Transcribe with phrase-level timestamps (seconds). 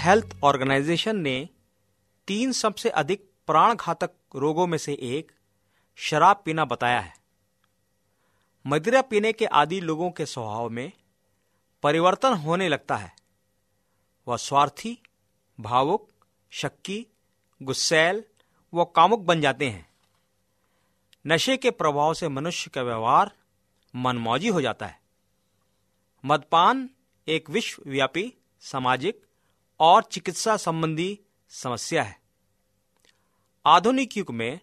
[0.00, 1.48] Health organisation ने
[2.26, 5.32] तीन सबसे अधिक प्राण घातक रोगों में से एक
[5.96, 7.14] शराब पीना बताया है।
[8.66, 10.92] मदिरा पीने के आदि लोगों के स्वभाव में
[11.82, 13.16] परिवर्तन होने लगता है।
[14.28, 14.98] वह स्वार्थी,
[15.60, 16.08] भावुक,
[16.50, 17.06] शक्की,
[17.62, 18.24] गुस्सैल
[18.74, 19.88] व कामुक बन जाते हैं।
[21.26, 23.32] नशे के प्रभाव से मनुष्य का व्यवहार
[23.96, 25.00] मनमौजी हो जाता है।
[26.24, 26.90] मदपान
[27.28, 29.26] एक विश्वव्यापी, सामाजिक
[29.80, 32.20] और चिकित्सा संबंधी समस्या है।
[33.66, 34.60] आधुनिक युग में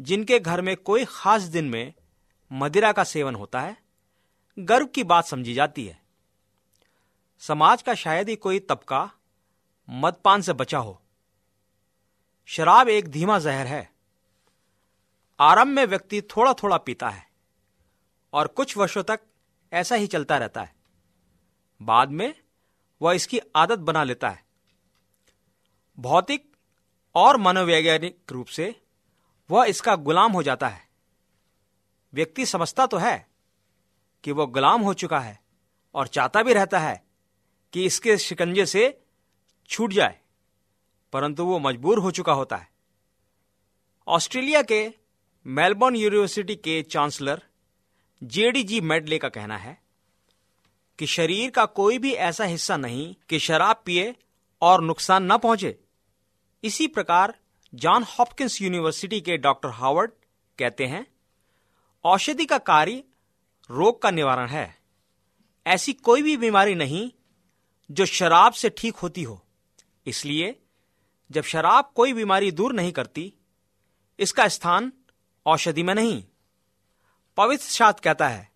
[0.00, 1.94] जिनके घर में कोई खास दिन में
[2.52, 3.76] मदिरा का सेवन होता है,
[4.58, 6.02] गर्व की बात समझी जाती है।
[7.38, 9.10] समाज का शायद ही कोई तबका
[9.90, 11.02] मदपान से बचा हो।
[12.46, 13.92] शराब एक धीमा जहर है।
[15.40, 17.28] आरंभ में व्यक्ति थोड़ा थोड़ा पीता है
[18.32, 19.20] और कुछ वर्षों तक
[19.72, 20.74] ऐसा ही चलता रहता है।
[21.82, 22.34] बाद में
[23.02, 24.43] वह इसकी आदत बना लेता है।
[25.98, 26.50] भौतिक
[27.14, 28.74] और मनोवैज्ञानिक रूप से
[29.50, 30.82] वह इसका गुलाम हो जाता है।
[32.12, 33.26] व्यक्ति समझता तो है
[34.24, 35.38] कि वह गुलाम हो चुका है
[35.94, 37.02] और चाहता भी रहता है
[37.72, 38.82] कि इसके शिकंजे से
[39.70, 40.18] छूट जाए,
[41.12, 42.68] परंतु वो मजबूर हो चुका होता है।
[44.06, 44.86] ऑस्ट्रेलिया के
[45.46, 47.42] मेलबर्न यूनिवर्सिटी के chancellor
[48.22, 49.78] J D G Medley का कहना है
[50.98, 54.14] कि शरीर का कोई भी ऐसा हिस्सा नहीं कि शराब पिए
[54.62, 55.78] और नुकसान न पहुँचे।
[56.64, 57.34] इसी प्रकार
[57.74, 60.10] जॉन हॉपकिंस यूनिवर्सिटी के डॉक्टर हावर्ड
[60.58, 61.06] कहते हैं,
[62.04, 63.02] औषधि का कार्य
[63.70, 64.78] रोग का निवारण है।
[65.66, 67.10] ऐसी कोई भी बीमारी नहीं
[67.90, 69.40] जो शराब से ठीक होती हो।
[70.06, 70.54] इसलिए
[71.30, 73.32] जब शराब कोई बीमारी दूर नहीं करती,
[74.18, 74.92] इसका स्थान
[75.46, 76.24] औषधि में नहीं।
[77.36, 78.50] पवित्र शास्त्र कहता है,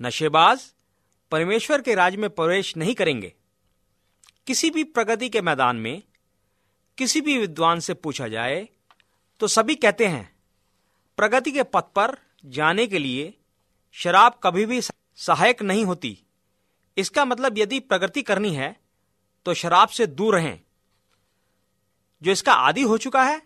[0.00, 0.72] नशेबाज
[1.32, 3.34] परमेश्वर के राज में प्रवेश नहीं करेंगे।
[4.46, 6.02] किसी भी प्रगति के मैदान में
[7.00, 8.68] किसी भी विद्वान से पूछा जाए
[9.40, 10.36] तो सभी कहते हैं,
[11.18, 12.16] प्रगति के पथ पर
[12.46, 13.32] जाने के लिए
[13.94, 16.18] शराब कभी भी सहायक नहीं होती।
[16.96, 18.76] इसका मतलब यदि प्रगति करनी है
[19.46, 20.60] तो शराब से दूर रहें।
[22.22, 23.42] जो इसका आदि हो चुका है,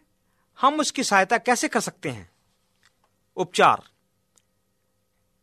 [0.59, 2.31] हम उसकी सहायता कैसे कर सकते हैं?
[3.37, 3.83] उपचार।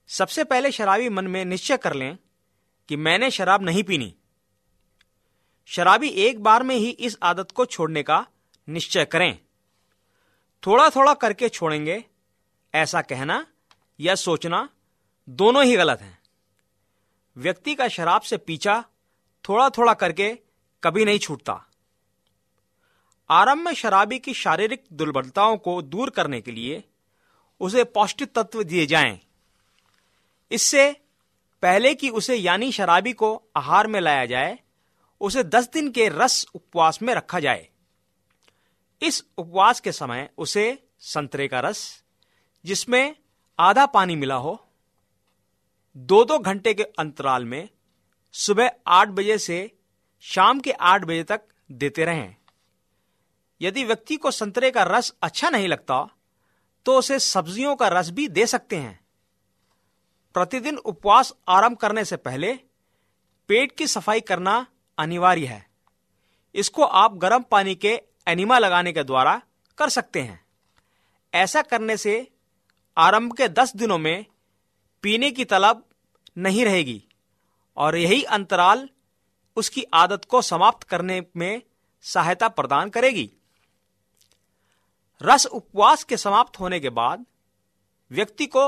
[0.09, 2.17] सबसे पहले शराबी मन में निश्चय कर लें
[2.89, 4.15] कि मैंने शराब नहीं पीनी।
[5.69, 8.25] शराबी एक बार में ही इस आदत को छोड़ने का
[8.67, 9.39] निश्चय करें।
[10.63, 12.03] थोड़ा थोड़ा करके छोड़ेंगे,
[12.73, 13.45] ऐसा कहना
[13.99, 14.69] या सोचना
[15.29, 16.19] दोनों ही गलत हैं।
[17.37, 18.83] व्यक्ति का शराब से पीछा
[19.49, 20.37] थोड़ा थोड़ा करके
[20.83, 21.53] कभी नहीं छूटता।
[23.29, 26.83] आरंभ में शराबी की शारीरिक दुर्बलताओं को दूर करने के लिए
[27.59, 29.19] उसे पौष्टिक तत्व दिए जाएँ।
[30.51, 30.91] इससे
[31.63, 34.59] पहले कि उसे यानी शराबी को आहार में लाया जाए
[35.21, 37.67] उसे दस दिन के रस उपवास में रखा जाए।
[39.01, 42.03] इस उपवास के समय उसे संतरे का रस,
[42.65, 43.15] जिसमें
[43.59, 44.59] आधा पानी मिला हो
[45.95, 47.69] दो दो घंटे के अंतराल में
[48.33, 49.71] सुबह आठ बजे से
[50.23, 51.41] शाम के आठ बजे तक
[51.71, 52.35] देते रहें।
[53.61, 56.07] यदि व्यक्ति को संतरे का रस अच्छा नहीं लगता
[56.85, 58.99] तो उसे सब्जियों का रस भी दे सकते हैं।
[60.35, 62.53] प्रतिदिन उपवास आरंभ करने से पहले
[63.49, 64.65] पेट की सफ़ाई करना
[64.97, 65.65] अनिवार्य है।
[66.55, 69.41] इसको आप गर्म पानी के एनिमा लगाने के द्वारा
[69.77, 70.39] कर सकते हैं।
[71.33, 72.31] ऐसा करने से
[72.97, 74.25] आरंभ के दस दिनों में
[75.03, 75.85] पीने की तलब
[76.37, 77.03] नहीं रहेगी
[77.77, 78.89] और यही अंतराल
[79.57, 81.61] उसकी आदत को समाप्त करने में
[82.01, 83.29] सहायता प्रदान करेगी।
[85.21, 87.25] रस उपवास के समाप्त होने के बाद
[88.11, 88.63] व्यक्ति को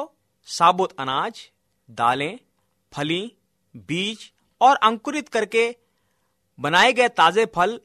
[0.48, 1.50] साबुत अनाज,
[1.92, 2.39] दालें,
[2.94, 3.34] फली,
[3.75, 5.75] बीज और अंकुरित करके
[6.60, 7.79] बनाए गए ताजे फल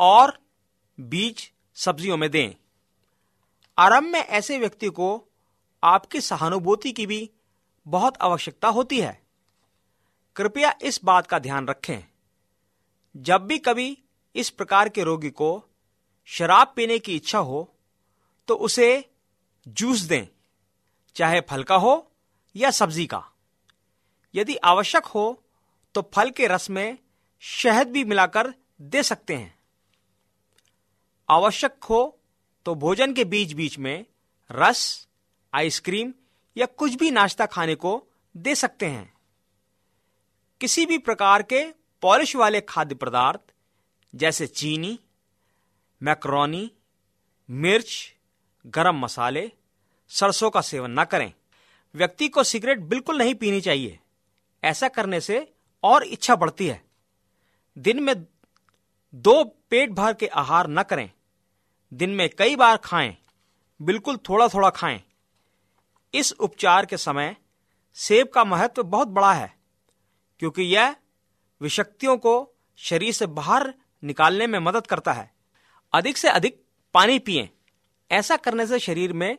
[0.00, 0.38] और
[0.98, 2.54] बीज सब्जियों में दें।
[3.78, 5.08] आरंभ में ऐसे व्यक्ति को
[5.82, 7.30] आपकी सहानुभूति की भी
[7.86, 9.20] बहुत आवश्यकता होती है।
[10.36, 11.98] कृपया इस बात का ध्यान रखें।
[13.14, 13.96] जब भी कभी
[14.34, 15.50] इस प्रकार के रोगी को
[16.28, 17.68] शराब पीने की इच्छा हो
[18.48, 19.04] तो उसे
[19.66, 20.26] जूस दें,
[21.16, 22.12] चाहे फल का हो
[22.56, 23.22] या सब्ज़ी का।
[24.34, 25.42] यदि आवश्यक हो
[25.94, 26.98] तो फल के रस में
[27.40, 29.58] शहद भी मिलाकर दे सकते हैं।
[31.30, 32.18] आवश्यक हो
[32.64, 34.06] तो भोजन के बीच बीच में
[34.52, 35.08] रस,
[35.54, 36.12] आइसक्रीम
[36.56, 38.06] या कुछ भी नाश्ता खाने को
[38.36, 39.14] दे सकते हैं।
[40.60, 43.40] किसी भी प्रकार के पॉलिश वाले खाद्य पदार्थ,
[44.14, 45.00] जैसे चीनी,
[46.02, 46.72] मैक्रोनी,
[47.50, 48.14] मिर्च,
[48.66, 49.52] गरम मसाले,
[50.08, 51.32] सरसों का सेवन न करें।
[51.94, 53.98] व्यक्ति को सिगरेट बिल्कुल नहीं पीनी चाहिए।
[54.64, 56.89] ऐसा करने से और इच्छा बढ़ती है।
[57.80, 58.14] दिन में
[59.14, 61.10] दो पेट भर के आहार न करें।
[61.92, 63.16] दिन में कई बार खाएँ,
[63.80, 65.00] बिल्कुल थोड़ा थोड़ा खाएँ।
[66.14, 67.34] इस उपचार के समय
[67.96, 69.52] सेब का महत्व बहुत बड़ा है,
[70.42, 70.94] क्योंकि यह
[71.60, 72.34] विषक्तियों को
[72.78, 73.72] शरीर से बाहर
[74.02, 75.30] निकालने में मदद करता है।
[75.92, 76.62] अधिक से अधिक
[76.94, 77.48] पानी पिए।
[78.10, 79.36] ऐसा करने से शरीर में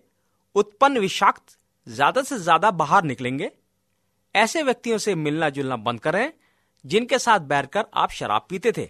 [0.55, 1.57] उत्पन्न विषाक्त
[1.87, 3.51] ज़्यादा से ज़्यादा बाहर निकलेंगे।
[4.35, 6.31] ऐसे व्यक्तियों से मिलना जुलना बंद करें।
[6.85, 8.89] जिनके साथ बैठकर आप शराब पीते थे।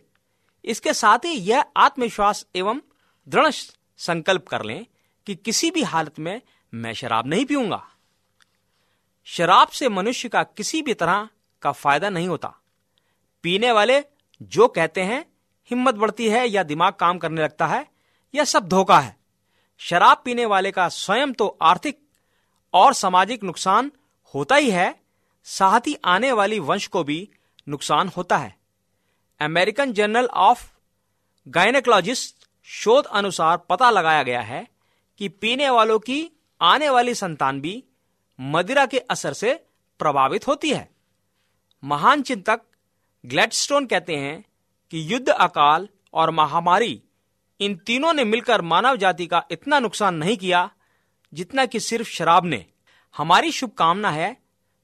[0.65, 2.81] इसके साथ ही यह आत्मविश्वास एवं
[3.27, 3.51] दृढ़
[3.99, 4.85] संकल्प कर लें
[5.27, 6.41] कि किसी भी हालत में
[6.73, 7.83] मैं शराब नहीं पीऊँगा।
[9.27, 11.27] शराब से मनुष्य का किसी भी तरह
[11.61, 12.53] का फ़ायदा नहीं होता।
[13.43, 14.01] पीने वाले
[14.41, 15.25] जो कहते हैं,
[15.71, 17.85] हिम्मत बढ़ती है या दिमाग काम करने लगता है,
[18.33, 19.15] यह सब धोखा है।
[19.81, 21.99] शराब पीने वाले का स्वयं तो आर्थिक
[22.73, 23.91] और सामाजिक नुकसान
[24.33, 24.95] होता ही है,
[25.43, 27.29] साथ ही आने वाली वंश को भी
[27.67, 28.55] नुकसान होता है।
[29.41, 30.69] अमेरिकन जर्नल ऑफ़
[31.47, 34.67] गायनेकोलॉजिस्ट शोध अनुसार पता लगाया गया है
[35.19, 36.29] कि पीने वालों की
[36.61, 37.83] आने वाली संतान भी
[38.39, 39.53] मदिरा के असर से
[39.99, 40.89] प्रभावित होती है।
[41.83, 42.61] महान चिंतक
[43.25, 44.43] ग्लेडस्टोन कहते हैं
[44.91, 47.01] कि युद्ध अकाल और महामारी
[47.59, 50.69] इन तीनों ने मिलकर मानव जाति का इतना नुकसान नहीं किया
[51.33, 52.65] जितना कि सिर्फ़ शराब ने।
[53.15, 54.35] हमारी शुभकामना है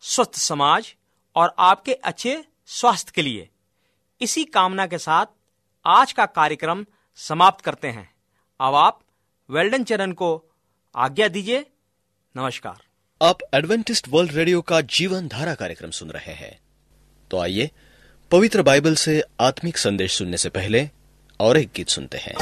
[0.04, 0.96] स्वस्थ समाज
[1.36, 3.50] और आपके अच्छे स्वास्थ्य के लिए।
[4.22, 5.26] इसी कामना के साथ
[5.86, 8.14] आज का कार्यक्रम समाप्त करते हैं।
[8.62, 9.00] अब आप
[9.50, 10.44] वेल्डन चरण को
[10.96, 11.66] आज्ञा दीजिए।
[12.38, 12.82] नमस्कार।
[13.22, 16.60] आप एडवेंटिस्ट वर्ल्ड रेडियो का जीवन धारा कार्यक्रम सुन रहे हैं।
[17.32, 17.72] तो आइए,
[18.32, 20.90] पवित्र बाइबल से आत्मिक संदेश सुनने से पहले
[21.40, 22.36] और एक गीत सुनते हैं।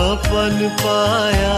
[0.08, 1.56] अपनापन पाया।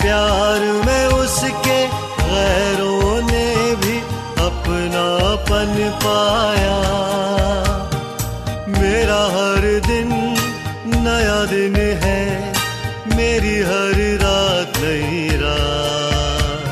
[0.00, 1.78] प्यार में उसके
[2.20, 3.98] गैरों ने भी
[4.44, 6.78] अपनापन पाया।
[8.78, 10.08] मेरा हर दिन
[10.96, 12.24] नया दिन है,
[13.16, 16.64] मेरी हर रात नई रात।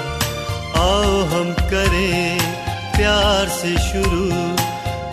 [0.76, 2.38] आओ हम करें
[2.96, 4.28] प्यार से शुरू,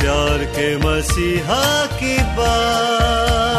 [0.01, 3.50] प्यार के मसीहा की बात।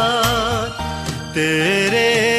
[1.35, 2.32] तेरे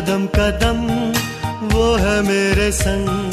[0.00, 0.86] कदम कदम,
[1.68, 3.32] वो है मेरे संग,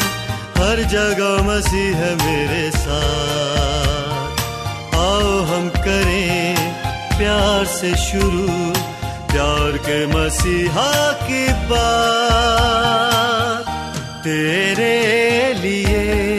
[0.57, 4.41] हर जगह मसीह है मेरे साथ।
[4.95, 6.55] आओ हम करें
[7.17, 8.47] प्यार से शुरू,
[9.31, 13.65] प्यार के मसीहा की बात।
[14.23, 16.36] तेरे लिए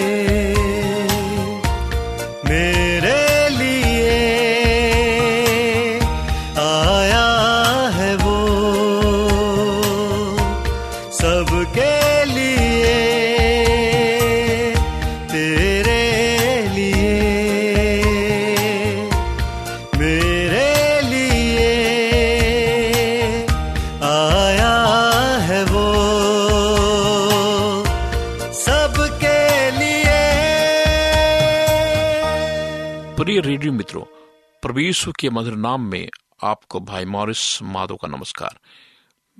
[33.28, 36.08] प्रिय रेडियो मित्रों यीशु के मधुर नाम में
[36.44, 38.58] आपको भाई मॉरिस माधो का नमस्कार।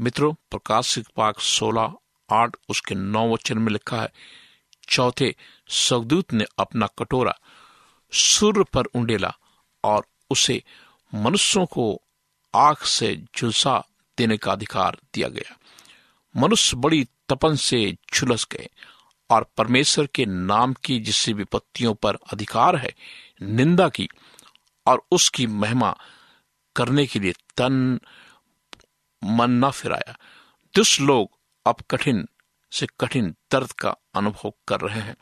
[0.01, 1.95] मित्रों प्रकाशित पाक सोलह,
[2.33, 4.13] आठ, उसके नौ वचन में लिखा है,
[4.89, 5.37] चौथे
[5.69, 7.39] सवदूत ने अपना कटोरा
[8.13, 9.35] सूर्य पर उंडेला
[9.85, 10.63] और उसे
[11.15, 12.03] मनुष्यों को
[12.55, 13.85] आँख से झुलसा
[14.19, 15.57] देने का अधिकार दिया गया।
[16.37, 18.69] मनुष्य बड़ी तपन से झुलस गए
[19.31, 22.95] और परमेश्वर के नाम की जिस विपत्तियों पर अधिकार है,
[23.43, 24.09] निंदा की
[24.87, 25.97] और उसकी महिमा
[26.77, 28.01] करने के लिए तन,
[29.25, 30.19] मन न फिराया।
[30.75, 31.31] दुष्ट लोग
[31.67, 32.29] अब कठिन
[32.73, 35.17] से कठिन दर्द का अनुभव कर रहे हैं।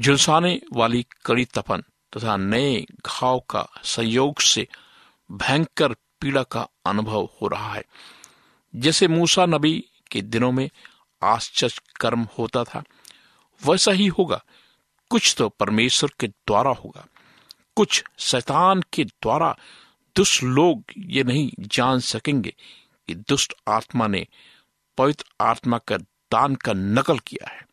[0.00, 1.82] झुलसाने वाली कड़ी तपन
[2.16, 4.68] तथा नए घाव का संयोग से
[5.32, 7.84] भयंकर पीड़ा का अनुभव हो रहा है।
[8.76, 10.70] जैसे मूसा नबी के दिनों में
[11.24, 12.82] आश्चर्य कर्म होता था।
[13.66, 14.44] वैसा ही होगा।
[15.10, 17.06] कुछ तो परमेश्वर के द्वारा होगा।
[17.76, 19.56] कुछ शैतान के द्वारा
[20.16, 22.54] दुष्ट लोग ये नहीं जान सकेंगे
[23.06, 24.26] कि दुष्ट आत्मा ने
[24.98, 25.98] पवित्र आत्मा का
[26.32, 27.66] दान का नकल किया है।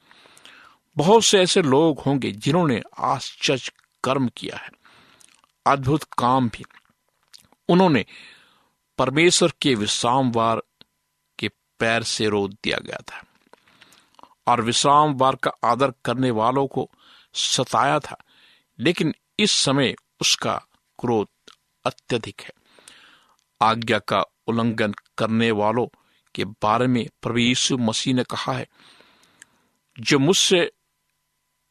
[0.98, 3.72] बहुत से ऐसे लोग होंगे जिन्होंने आश्चर्य
[4.04, 4.70] कर्म किया है।
[5.66, 6.66] अद्भुत काम भी।
[7.70, 8.06] उन्होंने
[8.98, 10.62] परमेश्वर के विश्रामवार
[11.40, 13.24] के पैर से रोक दिया गया था।
[14.50, 16.90] और विश्रामवार का आदर करने वालों को
[17.34, 18.18] सताया था,
[18.80, 20.66] लेकिन इस समय उसका
[21.00, 21.28] क्रोध
[21.86, 22.52] अत्यधिक है।
[23.62, 25.88] आज्ञा का उल्लंघन करने वालों
[26.36, 28.68] के बारे में प्रभु यीशु मसीह ने कहा है,
[30.00, 30.72] जो मुझसे,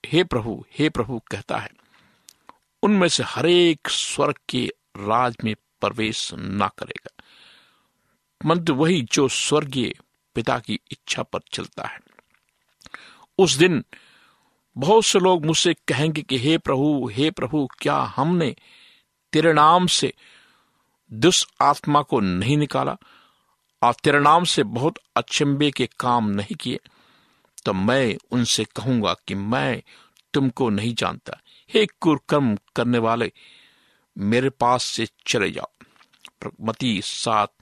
[0.06, 1.70] हे प्रभु हे प्रभु, कहता है,
[2.82, 7.24] उनमें से हरेक स्वर्ग के राज में प्रवेश ना करेगा
[8.44, 9.94] मंत्र वही जो स्वर्गीय
[10.34, 11.98] पिता की इच्छा पर चलता है।
[13.38, 13.84] उस दिन
[14.78, 18.56] बहुत से लोग मुझसे कहेंगे कि, हे प्रभु हे प्रभु, क्या हमने
[19.32, 20.12] तेरे नाम से
[21.12, 22.96] दुष्ट आत्मा को नहीं निकाला?
[23.82, 26.80] और तेरे नाम से बहुत अचंबे के काम नहीं किए।
[27.64, 29.82] तो मैं उनसे कहूँगा कि मैं
[30.34, 31.40] तुमको नहीं जानता।
[31.74, 33.32] हे कुरकर्म करने वाले,
[34.18, 35.70] मेरे पास से चले जाओ।
[36.60, 37.52] मती सात,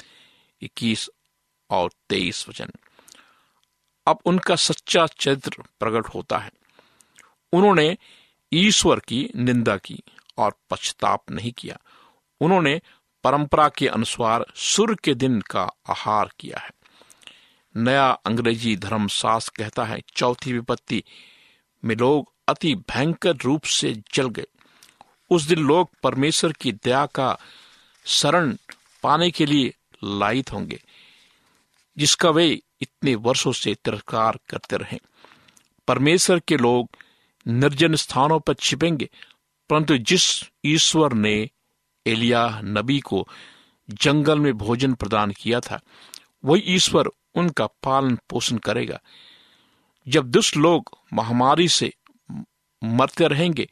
[0.62, 1.10] इक्कीस
[1.70, 2.70] और तेईस वचन।
[4.06, 6.50] अब उनका सच्चा चरित्र प्रकट होता है।
[7.52, 7.96] उन्होंने
[8.52, 10.02] ईश्वर की निंदा की
[10.38, 11.78] और पश्चाताप नहीं किया।
[12.40, 12.80] उन्होंने
[13.24, 16.70] परंपरा के अनुसार सूर्य के दिन का आहार किया है।
[17.76, 21.04] नया अंग्रेज़ी धर्मशास्त्र कहता है, चौथी विपत्ति
[21.84, 24.46] में लोग अति भयंकर रूप से जल गए।
[25.30, 27.38] उस दिन लोग परमेश्वर की दया का
[28.06, 28.56] शरण
[29.02, 30.82] पाने के लिए लायित होंगे,
[31.98, 34.98] जिसका वे इतने वर्षों से तिरस्कार करते रहे।
[35.88, 36.88] परमेश्वर के लोग
[37.46, 39.08] निर्जन स्थानों पर छिपेंगे,
[39.70, 40.24] परंतु जिस
[40.64, 41.50] ईश्वर ने
[42.06, 43.26] एलिया नबी को
[43.88, 45.80] जंगल में भोजन प्रदान किया था,
[46.44, 49.00] वही ईश्वर उनका पालन पोषण करेगा।
[50.06, 51.92] जब दुष्ट लोग महामारी से
[52.82, 53.68] मरते रहेंगे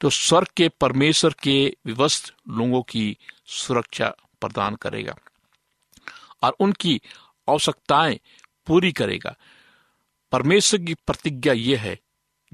[0.00, 4.08] तो स्वर्ग के परमेश्वर के विवस्त लोगों की सुरक्षा
[4.40, 5.14] प्रदान करेगा
[6.42, 7.00] और उनकी
[7.48, 8.20] आवश्यकताएँ
[8.66, 9.36] पूरी करेगा।
[10.32, 11.98] परमेश्वर की प्रतिज्ञा यह है,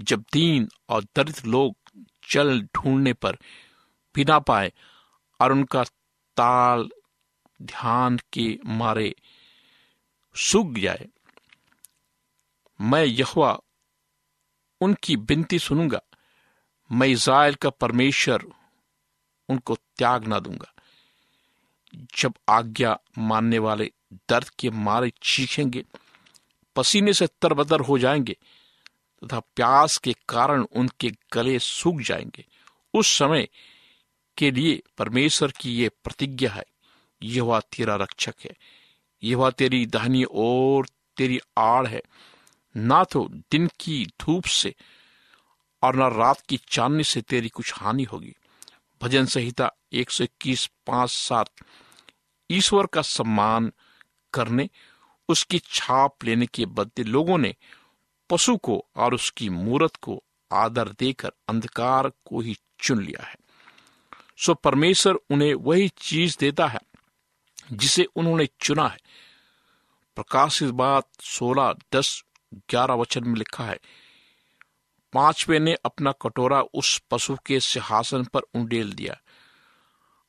[0.01, 1.77] जब दीन और दरिद्र लोग
[2.31, 3.39] जल ढूँढने पर
[4.15, 4.73] बिना पाए
[5.41, 5.85] और उनका
[6.37, 6.91] ताल
[7.63, 9.15] ध्यान के मारे
[10.37, 11.09] सूख जाए।
[12.81, 13.61] मैं यहवा
[14.81, 16.01] उनकी बिनती सुनूँगा।
[16.93, 18.45] मैं इज़राइल का परमेश्वर
[19.49, 20.75] उनको त्याग ना दूँगा।
[21.95, 25.85] जब आज्ञा मानने वाले दर्द के मारे चीखेंगे,
[26.77, 28.37] पसीने से तरबदर हो जाएँगे
[29.25, 32.45] तथा प्यास के कारण उनके गले सूख जाएँगे।
[32.95, 33.49] उस समय
[34.39, 36.65] के लिए परमेश्वर की यह प्रतिज्ञा है
[37.23, 38.57] यह वह तेरा रक्षक है।
[39.23, 42.03] यह वह तेरी दाहिनी और तेरी आड़ है।
[42.77, 44.75] ना तो दिन की धूप से
[45.83, 48.35] और न रात की चांदनी से तेरी कुछ हानि होगी।
[49.03, 51.51] भजन संहिता एक सौ इक्कीस पाँच सात,
[52.51, 53.73] ईश्वर का सम्मान
[54.33, 54.69] करने,
[55.29, 57.55] उसकी छाप लेने के बदले लोगों ने
[58.31, 63.37] पशु को और उसकी मूर्त को आदर देकर अंधकार को ही चुन लिया है।
[64.39, 66.81] सो परमेश्वर उन्हें वही चीज़ देता है,
[67.73, 68.99] जिसे उन्होंने चुना है।
[70.17, 72.25] प्रकाशित बात सोलह, दस,
[72.71, 73.79] ग्यारह वचन में लिखा है,
[75.13, 79.21] पांचवे ने अपना कटोरा उस पशु के सिंहासन पर उंडेल दिया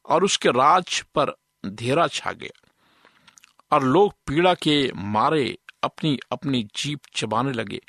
[0.06, 1.34] और उसके राज पर
[1.66, 2.71] धेरा छा गया।
[3.72, 7.80] और लोग पीड़ा के मारे अपनी अपनी जीप चबाने लगे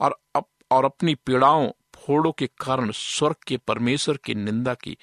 [0.00, 4.96] और अप, और अपनी पीड़ाओं फोड़ों के कारण स्वर्ग के परमेश्वर की निंदा की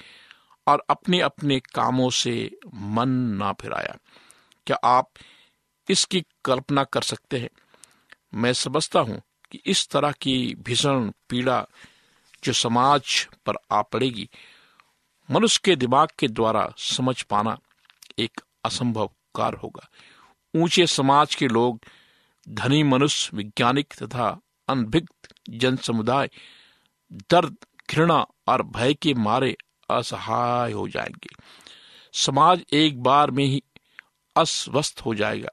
[0.68, 3.98] और अपने अपने कामों से मन ना फिराया।
[4.68, 5.12] क्या आप
[5.90, 7.50] इसकी कल्पना कर सकते हैं?
[8.34, 9.22] मैं समझता हूँ
[9.52, 11.68] कि इस तरह की भीषण पीड़ा
[12.44, 14.30] जो समाज पर आ पड़ेगी
[15.32, 17.58] मनुष्य के दिमाग के द्वारा समझ पाना
[18.20, 19.90] एक असंभव कार्य होगा।
[20.56, 21.82] ऊँचे समाज के लोग,
[22.50, 26.30] धनी मनुष्य, वैज्ञानिक तथा अनभिक्त जन समुदाय
[27.14, 27.58] दर्द,
[27.92, 29.58] घृणा और भय के मारे
[29.90, 31.36] असहाय हो जाएँगे।
[32.14, 33.64] समाज एक बार में ही
[34.36, 35.50] अस्वस्थ हो जाएगा।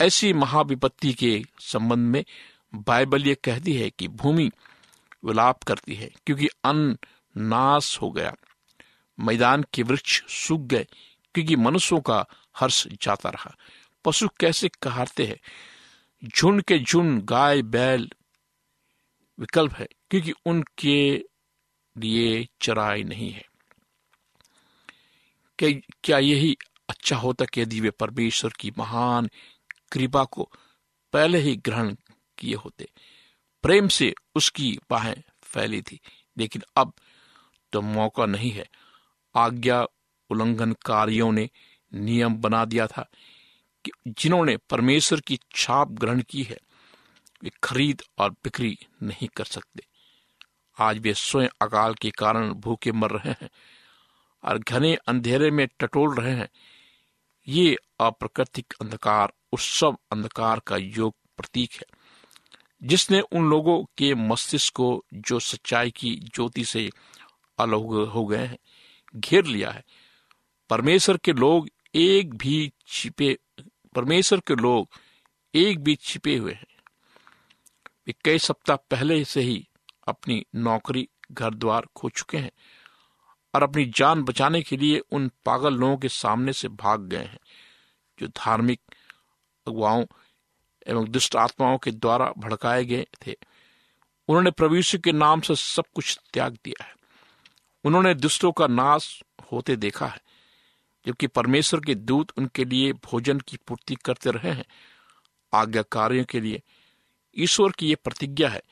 [0.00, 2.24] ऐसी महाविपत्ति के संबंध में
[2.74, 4.50] बाइबल ये कहती है कि भूमि
[5.24, 6.98] विलाप करती है, क्योंकि अन्न
[7.36, 8.34] नाश हो गया।
[9.20, 10.86] मैदान के वृक्ष सूख गए,
[11.34, 13.56] क्योंकि मनुष्यों का हर्ष जाता रहा।
[14.04, 15.40] पशु कैसे कहारते हैं?
[16.24, 18.10] झुंड के झुंड, गाय, बैल
[19.38, 21.24] विकल्प है, क्योंकि उनके
[21.98, 23.50] लिए चराई नहीं है।
[25.58, 26.56] कि क्या यही
[26.88, 29.30] अच्छा होता कि यदि वे परमेश्वर की महान
[29.92, 30.50] कृपा को
[31.12, 31.96] पहले ही ग्रहण
[32.38, 32.92] किए होते?
[33.62, 36.00] प्रेम से उसकी बाहें फैली थी,
[36.38, 36.92] लेकिन अब
[37.72, 38.70] तो मौका नहीं है।
[39.34, 39.82] आज्ञा
[40.30, 41.50] उल्लंघनकारियों ने
[41.94, 43.08] नियम बना दिया था
[43.84, 46.58] कि जिन्होंने परमेश्वर की छाप ग्रहण की है,
[47.42, 49.86] वे खरीद और बिक्री नहीं कर सकते।
[50.78, 53.48] आज वे स्वयं अकाल के कारण भूखे मर रहे हैं
[54.44, 56.48] और घने अंधेरे में टटोल रहे हैं।
[57.48, 61.86] ये अप्राकृतिक अंधकार उत्सव अंधकार का योग प्रतीक है,
[62.82, 66.90] जिसने उन लोगों के मस्तिष्क को जो सच्चाई की ज्योति से
[67.58, 68.58] अलग हो गए हैं,
[69.16, 69.84] घेर लिया है।
[70.70, 73.38] परमेश्वर के लोग एक भी छिपे,
[73.94, 74.88] परमेश्वर के लोग
[75.54, 76.66] एक भी छिपे हुए हैं।
[78.06, 79.68] वे कई सप्ताह पहले से ही
[80.08, 82.50] अपनी नौकरी घर द्वार खो चुके हैं
[83.54, 87.38] और अपनी जान बचाने के लिए उन पागल लोगों के सामने से भाग गए हैं,
[88.18, 88.80] जो धार्मिक
[89.68, 90.04] अगुवाओं
[90.86, 93.34] एवं दुष्ट आत्माओं के द्वारा भड़काए गए थे।
[94.28, 96.94] उन्होंने प्रभु के नाम से सब कुछ त्याग दिया है।
[97.84, 99.22] उन्होंने दुष्टों का नाश
[99.52, 100.29] होते देखा है।
[101.06, 104.64] जबकि परमेश्वर के दूत उनके लिए भोजन की पूर्ति करते रहे हैं,
[105.54, 106.62] आज्ञाकारियों के लिए।
[107.36, 108.62] ईश्वर की यह प्रतिज्ञा है,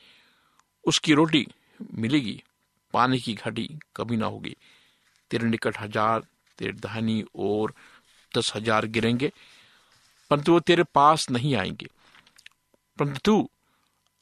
[0.84, 1.46] उसकी रोटी
[1.94, 2.42] मिलेगी,
[2.92, 4.56] पानी की घटी कभी ना होगी।
[5.30, 6.26] तेरे निकट हज़ार,
[6.58, 7.74] तेरे दाहिनी और
[8.36, 9.32] दस हज़ार गिरेंगे,
[10.30, 11.86] परंतु वो तेरे पास नहीं आएँगे।
[12.98, 13.50] परंतु तू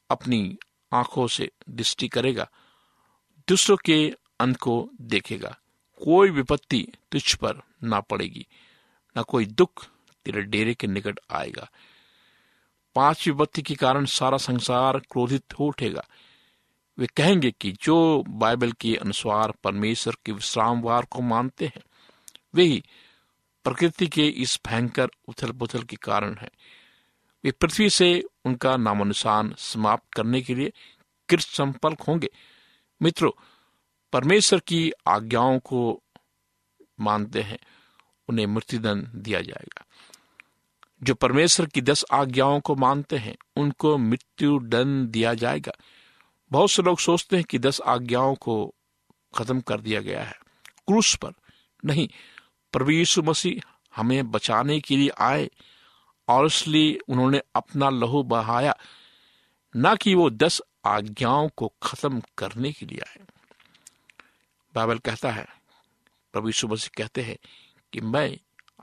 [0.09, 0.57] अपनी
[0.93, 2.49] आँखों से दृष्टि करेगा,
[3.47, 5.57] दूसरों के अंत को देखेगा।
[6.05, 8.47] कोई विपत्ति तुझ पर ना पड़ेगी,
[9.17, 9.87] ना कोई दुख
[10.25, 11.69] तेरे डेरे के निकट आएगा।
[12.95, 16.07] पाँच विपत्ति के कारण सारा संसार क्रोधित हो उठेगा।
[16.97, 21.81] वे कहेंगे कि जो बाइबल के अनुसार परमेश्वर के विश्रामवार को मानते हैं,
[22.55, 22.83] वे ही
[23.63, 26.49] प्रकृति के इस भयंकर उथल पुथल के कारण है।
[27.43, 30.73] वे पृथ्वी से उनका नामानुसार समाप्त करने के लिए
[31.29, 32.29] कृत संपर्क होंगे।
[33.01, 33.31] मित्रों,
[34.13, 36.03] परमेश्वर की आज्ञाओं को
[36.99, 37.59] मानते हैं,
[38.29, 39.85] उन्हें मृत्युदंड दिया जाएगा।
[41.03, 45.71] जो परमेश्वर की दस आज्ञाओं को मानते हैं, उनको मृत्यु दंड दिया जाएगा।
[46.51, 48.75] बहुत से लोग सोचते हैं कि दस आज्ञाओं को
[49.37, 50.39] खत्म कर दिया गया है।
[50.87, 51.31] क्रूस पर
[51.85, 52.09] नहीं,
[52.73, 53.61] प्रभु यीशु मसीह
[53.95, 55.49] हमें बचाने के लिए आए,
[56.27, 58.77] और इसलिए उन्होंने अपना लहू बहाया,
[59.75, 63.19] ना कि वो दस आज्ञाओं को खत्म करने के लिए आए।
[64.75, 65.56] बाइबल कहता है
[66.33, 67.37] प्रभु यीशु मसीह कहते हैं
[67.93, 68.37] कि मैं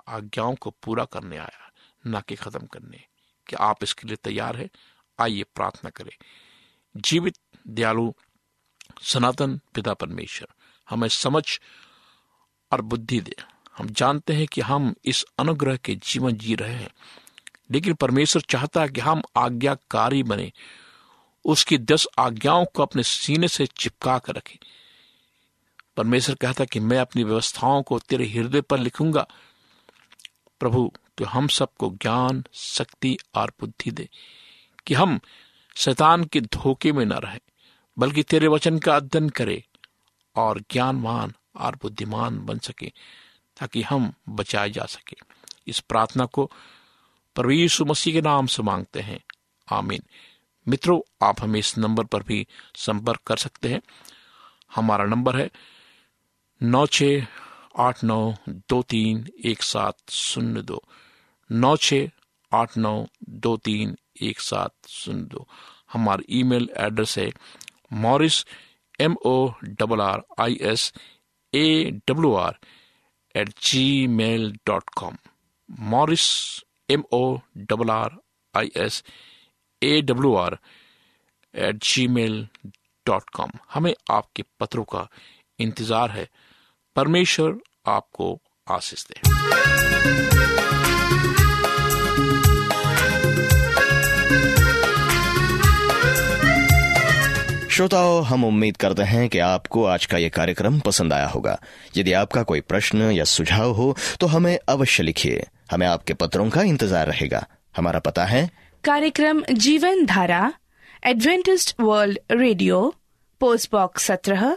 [0.09, 1.73] आज्ञाओं को पूरा करने आया,
[2.07, 3.05] ना कि खत्म करने।
[3.49, 4.71] कि आप इसके लिए तैयार है,
[5.21, 6.25] आइए प्रार्थना करें।
[6.97, 7.35] जीवित,
[7.69, 8.13] दयालु,
[9.03, 10.49] सनातन पिता परमेश्वर,
[10.91, 11.61] हमें समझ
[12.73, 13.37] और बुद्धि दे।
[13.79, 16.91] हम जानते हैं कि हम इस अनुग्रह के जीवन जी रहे हैं,
[17.71, 20.53] लेकिन परमेश्वर चाहता है कि हम आज्ञाकारी बने,
[21.45, 24.59] उसकी दस आज्ञाओं को अपने सीने से चिपका कर रखें।
[25.97, 29.27] परमेश्वर कहता कि मैं अपनी व्यवस्थाओं को तेरे हृदय पर लिखूँगा।
[30.61, 34.09] प्रभु तो हम सबको ज्ञान, शक्ति और बुद्धि दे
[34.87, 35.21] कि हम
[35.77, 37.39] शैतान के धोखे में न रहे,
[37.99, 39.65] बल्कि तेरे वचन का अध्ययन करे
[40.37, 42.93] और ज्ञानवान और बुद्धिमान बन सके,
[43.61, 45.17] ताकि हम बचाए जा सके।
[45.69, 46.51] इस प्रार्थना को
[47.35, 49.21] प्रभु मसीह के नाम से मांगते हैं।
[49.73, 50.03] आमीन।
[50.69, 53.83] मित्रों, आप हमें इस नंबर पर भी संपर्क कर सकते हैं।
[54.75, 55.51] हमारा नंबर है
[56.61, 57.05] नौ छ
[57.85, 58.19] आठ नौ
[58.71, 60.83] दो तीन एक सात शून्य दो।
[61.51, 61.95] नौ छ
[62.53, 62.93] आठ नौ
[63.47, 65.47] दो तीन एक सात शून्य दो।
[65.93, 67.31] हमारा ईमेल एड्रेस है
[68.05, 68.45] Morris
[69.01, 69.35] M O
[69.81, 70.93] double R I S
[71.53, 72.59] A W R
[73.35, 73.49] at
[74.07, 75.17] Gmail dot com
[75.91, 76.29] Morris
[76.91, 77.23] M O
[77.57, 78.17] double R
[78.55, 79.03] I S
[79.83, 80.59] A W R
[81.55, 81.85] at
[82.17, 82.47] Gmail
[83.07, 85.09] dot com हमें आपके पत्रों का
[85.59, 86.29] इंतज़ार है।
[86.97, 87.55] परमेश्वर
[87.87, 89.21] आपको आशीष दे।
[97.71, 101.59] श्रोताओं हम उम्मीद करते हैं कि आपको आज का ये कार्यक्रम पसंद आया होगा।
[101.97, 106.63] यदि आपका कोई प्रश्न या सुझाव हो तो हमें अवश्य लिखिए। हमें आपके पत्रों का
[106.63, 107.45] इंतज़ार रहेगा।
[107.77, 108.49] हमारा पता है
[108.85, 110.53] कार्यक्रम Jeevan Dhara
[111.07, 112.95] Adventist world radio
[113.41, 114.57] post box सत्रह